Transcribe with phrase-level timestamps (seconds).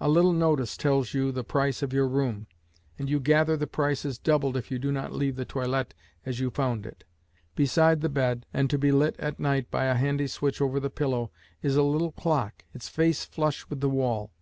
[0.00, 2.46] A little notice tells you the price of your room,
[2.98, 5.92] and you gather the price is doubled if you do not leave the toilette
[6.24, 7.04] as you found it.
[7.54, 10.88] Beside the bed, and to be lit at night by a handy switch over the
[10.88, 14.32] pillow, is a little clock, its face flush with the wall.